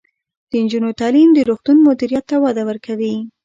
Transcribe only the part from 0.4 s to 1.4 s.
د نجونو تعلیم د